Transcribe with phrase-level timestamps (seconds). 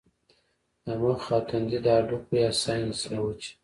[0.85, 3.51] د مخ او تندي د هډوکو يا سائنسز له وجې